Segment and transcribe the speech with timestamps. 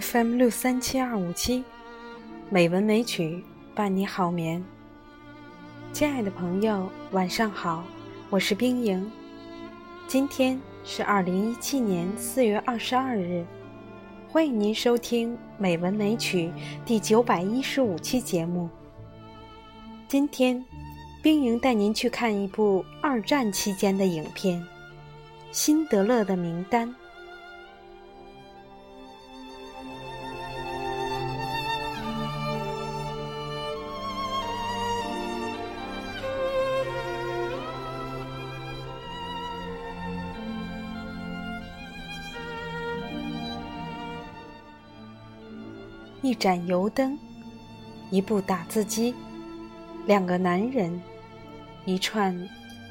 [0.00, 1.62] FM 六三七二五七，
[2.50, 3.44] 美文美曲
[3.76, 4.60] 伴你好眠。
[5.92, 7.84] 亲爱的朋友，晚上好，
[8.28, 9.08] 我是冰莹。
[10.08, 13.44] 今天是二零一七年四月二十二日，
[14.28, 16.48] 欢迎您收听《美文美曲》
[16.84, 18.68] 第九百一十五期节目。
[20.08, 20.64] 今天，
[21.22, 24.60] 冰莹带您去看一部二战期间的影片
[25.52, 26.88] 《辛德勒的名单》。
[46.24, 47.18] 一盏油灯，
[48.10, 49.14] 一部打字机，
[50.06, 50.98] 两个男人，
[51.84, 52.34] 一串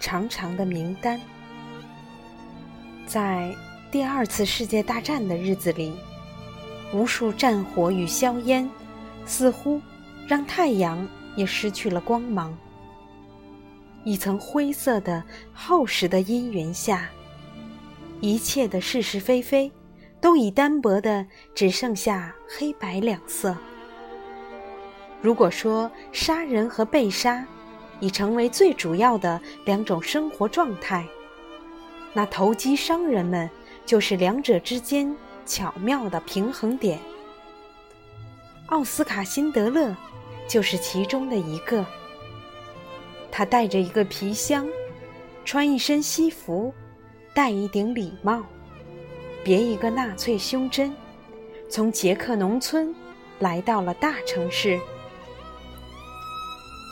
[0.00, 1.20] 长长的名单。
[3.06, 3.54] 在
[3.92, 5.92] 第二次世界大战的日子里，
[6.94, 8.66] 无数战火与硝烟，
[9.26, 9.78] 似乎
[10.26, 11.06] 让太阳
[11.36, 12.56] 也失去了光芒。
[14.04, 17.10] 一层灰色的厚实的阴云下，
[18.22, 19.70] 一切的是是非非。
[20.20, 23.56] 都已单薄的只剩下黑白两色。
[25.20, 27.44] 如果说杀人和被杀
[28.00, 31.06] 已成为最主要的两种生活状态，
[32.12, 33.48] 那投机商人们
[33.84, 35.14] 就是两者之间
[35.44, 36.98] 巧妙的平衡点。
[38.66, 39.96] 奥斯卡·辛德勒
[40.46, 41.84] 就是其中的一个。
[43.30, 44.68] 他带着一个皮箱，
[45.44, 46.72] 穿一身西服，
[47.34, 48.42] 戴一顶礼帽。
[49.48, 50.94] 别一个纳粹胸针，
[51.70, 52.94] 从捷克农村
[53.38, 54.78] 来到了大城市。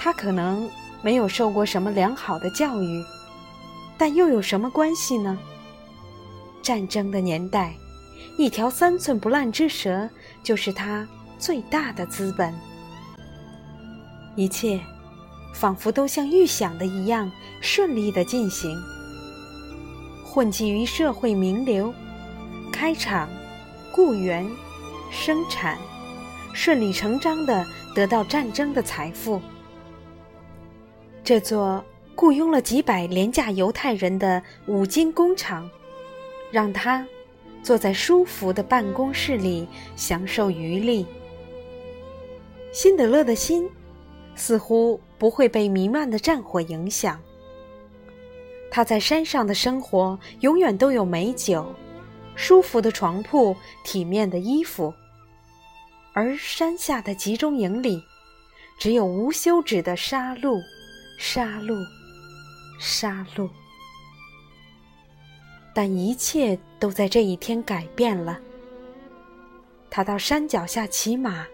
[0.01, 0.67] 他可能
[1.03, 3.05] 没有受过什么良好的教育，
[3.99, 5.39] 但又有什么关系呢？
[6.63, 7.75] 战争的年代，
[8.39, 10.09] 一条三寸不烂之舌
[10.43, 11.07] 就是他
[11.39, 12.55] 最大的资本。
[14.35, 14.81] 一切
[15.53, 17.31] 仿佛都像预想的一样
[17.61, 18.75] 顺利的进行。
[20.25, 21.93] 混迹于社会名流。
[22.77, 23.27] 开厂、
[23.91, 24.47] 雇员、
[25.11, 25.79] 生产，
[26.53, 27.65] 顺理成章的
[27.95, 29.41] 得到战争的财富。
[31.25, 31.83] 这座
[32.15, 35.67] 雇佣了几百廉价犹太人的五金工厂，
[36.53, 37.05] 让他
[37.63, 39.67] 坐在舒服的办公室里
[39.97, 41.07] 享受余力。
[42.73, 43.67] 辛德勒的心
[44.35, 47.19] 似乎不会被弥漫的战火影响。
[48.71, 51.67] 他在山上的生活永远都有美酒。
[52.37, 54.93] 舒服的床铺，体面的衣服，
[56.13, 58.01] 而山下的集中营里，
[58.79, 60.61] 只有无休止的杀戮、
[61.19, 61.83] 杀戮、
[62.79, 63.49] 杀戮。
[65.75, 68.39] 但一切都在这一天改变了。
[69.91, 71.47] 他到山脚下骑马，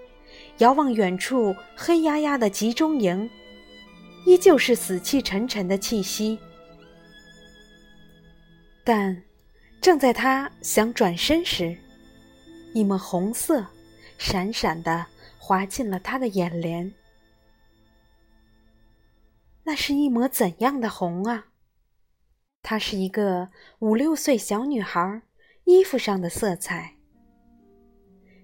[0.59, 3.31] 遥望远处黑压压的集中营，
[4.27, 6.39] 依旧是死气沉沉的气息，
[8.85, 9.23] 但。
[9.83, 11.77] 正在他想转身时，
[12.73, 13.67] 一抹红色
[14.17, 15.05] 闪闪的
[15.39, 16.95] 滑进了他的眼帘。
[19.65, 21.47] 那是一抹怎样的红啊？
[22.63, 23.49] 它是一个
[23.81, 25.23] 五六岁小女孩
[25.65, 26.95] 衣服上的色彩，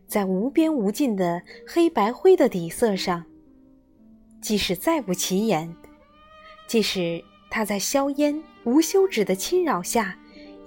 [0.08, 3.24] 在无边无尽的黑白灰的底色上，
[4.42, 5.72] 即使再不起眼，
[6.66, 10.18] 即使她在硝烟无休止的侵扰下。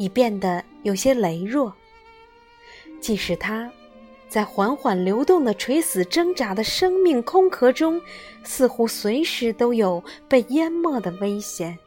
[0.01, 1.71] 已变得有些羸弱。
[2.99, 3.71] 即使他，
[4.27, 8.01] 在缓缓流动的垂死挣扎的生命空壳中，
[8.43, 11.77] 似乎随时都有被淹没的危险，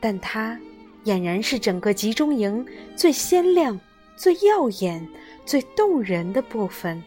[0.00, 0.58] 但他
[1.04, 2.66] 俨然是整个集中营
[2.96, 3.78] 最鲜亮、
[4.16, 5.08] 最耀眼、
[5.46, 7.00] 最动人的部分。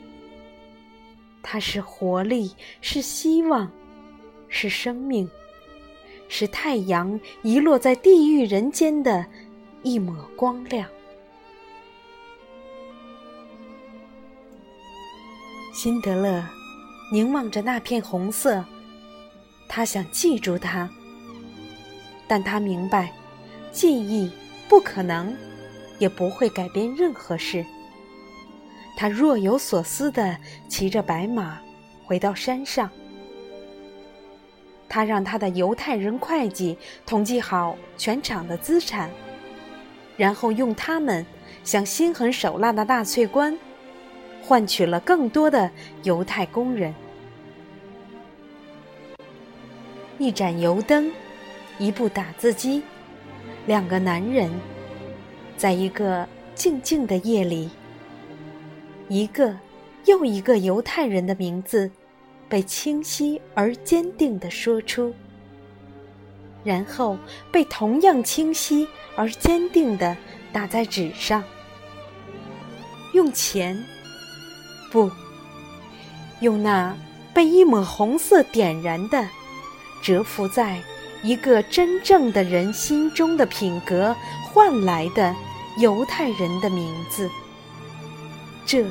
[1.44, 3.70] 它是活力，是希望，
[4.48, 5.30] 是生命。
[6.34, 9.26] 是太阳遗落在地狱人间的
[9.84, 10.88] 一抹光亮。
[15.74, 16.42] 辛德勒
[17.12, 18.64] 凝望着那片红色，
[19.68, 20.90] 他想记住它，
[22.30, 23.12] 但他明白，
[23.74, 24.32] 记忆
[24.70, 25.36] 不可能，
[26.00, 27.66] 也不会改变任何事。
[28.96, 30.38] 他若有所思地
[30.70, 31.60] 骑着白马
[32.06, 32.90] 回到山上。
[34.92, 39.10] 他让他的犹太人会计统计好全厂的资产，
[40.18, 41.26] 然后用他们
[41.64, 43.58] 向心狠手辣的纳粹官
[44.44, 45.72] 换取了更多的
[46.04, 46.94] 犹太工人。
[50.18, 51.10] 一盏油灯，
[51.80, 52.84] 一部打字机，
[53.68, 54.52] 两个男人，
[55.56, 57.70] 在一个静静的夜里，
[59.08, 59.56] 一个
[60.04, 61.90] 又一个犹太人的名字
[62.52, 65.16] 被清晰而坚定地说出，
[66.66, 67.18] 然后
[67.50, 70.18] 被同样清晰而坚定地
[70.52, 71.42] 打在纸上。
[73.14, 73.82] 用钱，
[74.92, 75.10] 不，
[76.42, 76.94] 用那
[77.34, 79.26] 被一抹红色点燃的、
[80.04, 80.82] 蛰伏在
[81.24, 84.14] 一个真正的人心中的品格
[84.44, 85.34] 换来的
[85.78, 87.30] 犹太人的名字。
[88.66, 88.86] 这，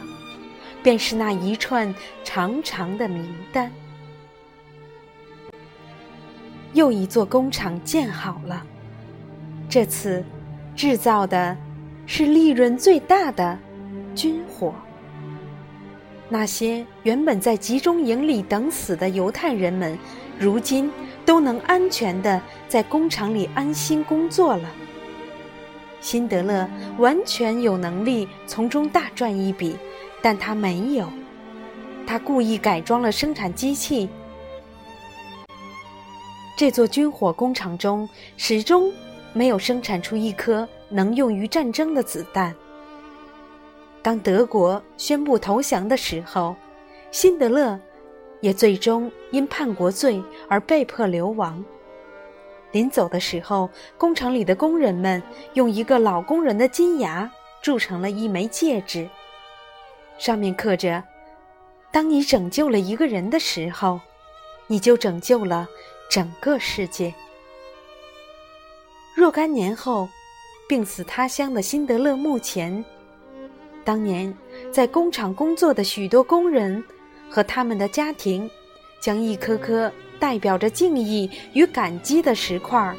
[0.82, 1.94] 便是那一串
[2.24, 3.70] 长长的名单。
[6.72, 8.64] 又一座工厂建好了，
[9.68, 10.24] 这次
[10.76, 11.56] 制造的
[12.06, 13.58] 是利润最大的。
[14.14, 14.74] 军火。
[16.28, 19.98] 那些原本在集中营里等死的犹太人们，
[20.38, 20.90] 如今
[21.24, 24.68] 都能安全的在工厂里安心工作了。
[26.00, 26.68] 辛德勒
[26.98, 29.76] 完全有能力从中大赚一笔，
[30.22, 31.08] 但他没有。
[32.06, 34.08] 他故意改装了生产机器。
[36.56, 38.92] 这座军火工厂中始终
[39.32, 42.54] 没有生产出一颗能用于战争的子弹。
[44.02, 46.56] 当德国宣布投降的时候，
[47.10, 47.78] 辛德勒
[48.40, 51.64] 也最终因叛国罪而被迫流亡。
[52.72, 55.22] 临走的时候，工厂里的工人们
[55.54, 57.30] 用一个老工人的金牙
[57.62, 59.08] 铸成了一枚戒指，
[60.20, 61.02] 上面刻着
[61.90, 63.98] ：“当你拯救了一个人的时候，
[64.66, 65.66] 你就拯救了
[66.10, 67.12] 整个世界。”
[69.16, 70.06] 若干年后，
[70.68, 72.84] 病死他乡的辛德勒墓前。
[73.82, 74.32] 当年
[74.70, 76.84] 在工厂工作的许多工人
[77.30, 78.48] 和他们的家庭，
[79.00, 82.94] 将一颗颗代表着敬意与感激的石块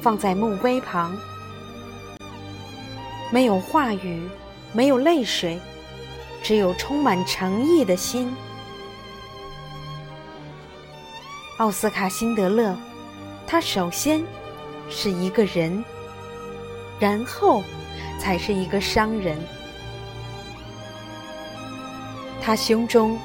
[0.00, 1.16] 放在墓碑旁。
[3.32, 4.28] 没有话语，
[4.72, 5.58] 没有泪水，
[6.42, 8.34] 只有充满诚意的心。
[11.58, 12.76] 奥斯卡·辛德勒，
[13.46, 14.22] 他首先
[14.88, 15.84] 是一个人，
[16.98, 17.62] 然后
[18.18, 19.38] 才是一个商人。
[22.40, 23.18] 他胸中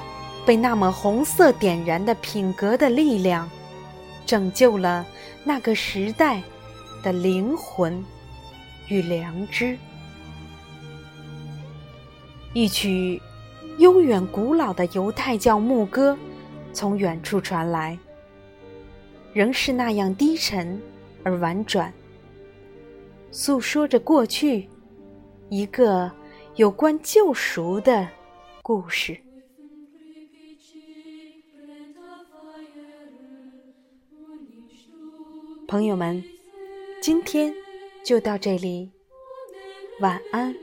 [0.46, 3.50] 被那么红色点燃的品格的力量，
[4.26, 5.06] 拯救了
[5.46, 6.42] 那个时代
[7.02, 8.04] 的灵魂
[8.90, 9.78] 与良知。
[12.56, 13.22] 一曲
[13.80, 16.18] 悠远古老的犹太教牧歌
[16.72, 18.00] 从远处传来，
[19.34, 20.81] 仍是那样低沉
[21.22, 21.94] 而婉转，
[23.30, 24.69] 诉说着过去
[25.50, 26.10] 一个
[26.56, 28.07] 有关救赎的。
[28.62, 29.18] 故事，
[35.68, 36.24] 朋友们，
[37.02, 37.54] 今天
[38.02, 38.90] 就到这里，
[40.00, 40.56] 晚安。